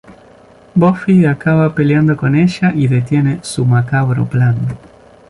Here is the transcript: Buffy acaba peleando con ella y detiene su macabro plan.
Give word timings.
Buffy 0.75 1.27
acaba 1.27 1.75
peleando 1.75 2.17
con 2.17 2.33
ella 2.35 2.73
y 2.73 2.87
detiene 2.87 3.37
su 3.43 3.65
macabro 3.65 4.25
plan. 4.25 4.57